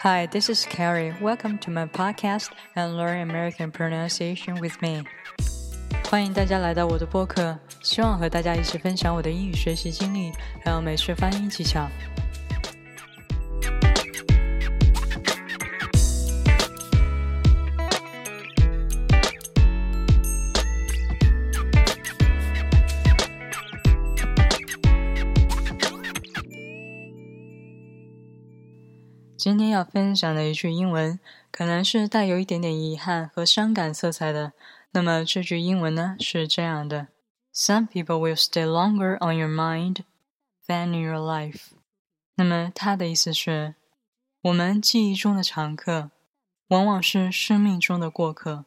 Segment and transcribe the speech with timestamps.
[0.00, 1.14] Hi, this is Carrie.
[1.20, 5.04] Welcome to my podcast and learn American pronunciation with me.
[6.10, 10.32] 欢迎大家来到我的播客，希望和大家一起分享我的英语学习经历，
[10.64, 11.88] 还有美式发音技巧。
[29.37, 31.19] 今天要分享的一句英文，
[31.51, 34.53] 可能是带有一点点遗憾和伤感色彩的。
[34.91, 37.09] 那么这句英文呢是这样的
[37.53, 39.97] ：Some people will stay longer on your mind
[40.65, 41.67] than in your life。
[42.33, 43.75] 那么它的意思是，
[44.41, 46.09] 我们记忆中的常客，
[46.69, 48.65] 往往是生命中的过客。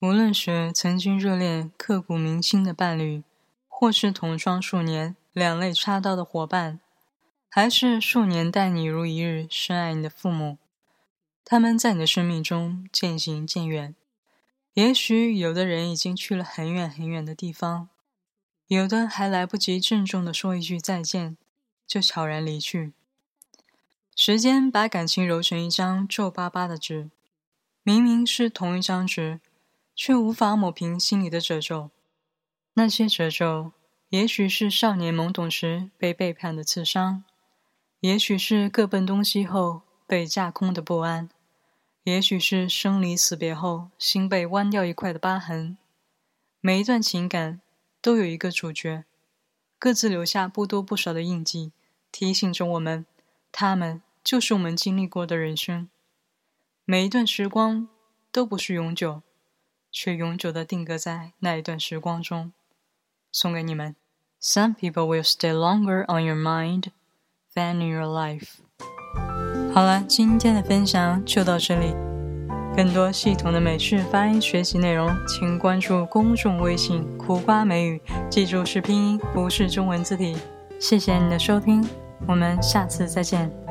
[0.00, 3.24] 无论是曾经热恋、刻骨铭心的伴侣，
[3.66, 6.78] 或是同窗数年、两肋插刀的伙伴。
[7.50, 10.58] 还是数年待你如一日、深爱你的父母，
[11.44, 13.94] 他们在你的生命中渐行渐远。
[14.74, 17.88] 也许有的人已经去了很远很远的地方，
[18.66, 21.36] 有的还来不及郑重的说一句再见，
[21.86, 22.92] 就悄然离去。
[24.14, 27.10] 时间把感情揉成一张皱巴巴的纸，
[27.82, 29.40] 明明是同一张纸，
[29.96, 31.90] 却无法抹平心里的褶皱。
[32.74, 33.72] 那些褶皱，
[34.10, 37.24] 也许是少年懵懂时被背叛的刺伤。
[38.00, 41.28] 也许是各奔东西后被架空的不安，
[42.04, 45.76] 也许是生离死别后心被剜掉一块的疤痕。
[46.60, 47.60] 每一段情感
[48.00, 49.04] 都有一个主角，
[49.78, 51.72] 各自留下不多不少的印记，
[52.12, 53.04] 提醒着我们，
[53.50, 55.88] 他们就是我们经历过的人生。
[56.84, 57.88] 每一段时光
[58.30, 59.22] 都不是永久，
[59.90, 62.52] 却永久的定格在那一段时光中。
[63.32, 63.96] 送给你们
[64.40, 66.92] ：Some people will stay longer on your mind.
[67.54, 68.48] Fan in your life。
[69.72, 71.94] 好了，今天的分享就到这里。
[72.76, 78.00] 更多系统的美式发音学习内容，请关注公众微信“苦瓜美语”，
[78.30, 80.36] 记住是拼音，不是中文字体。
[80.78, 81.84] 谢谢你的收听，
[82.26, 83.67] 我们下次再见。